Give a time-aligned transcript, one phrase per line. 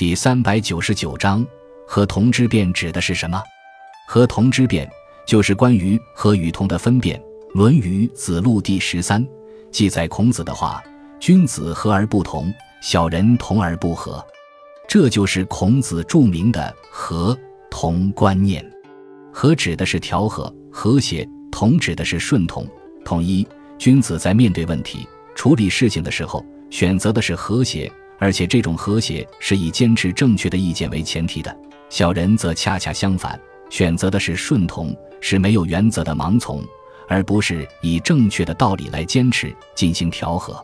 [0.00, 1.46] 第三百九十九章，
[1.86, 3.38] 和同之辩指的是什么？
[4.08, 4.90] 和同之辩
[5.26, 7.20] 就是关于和与同的分辨。
[7.52, 9.22] 《论语·子路》第十三
[9.70, 10.82] 记载孔子的话
[11.20, 12.50] ：“君子和而不同，
[12.80, 14.26] 小人同而不和。”
[14.88, 17.38] 这就是孔子著名的和
[17.70, 18.64] 同观念。
[19.30, 22.66] 和指的是调和、和谐；同指的是顺同、
[23.04, 23.46] 统一。
[23.76, 27.92] 君子在面对问题、处理事情的时候，选择的是和谐。
[28.20, 31.56] 而且这种和谐是以坚持正确的意见为前提的，
[31.88, 33.40] 小人则恰恰相反，
[33.70, 36.62] 选择的是顺从，是没有原则的盲从，
[37.08, 40.62] 而不是以正确的道理来坚持进行调和。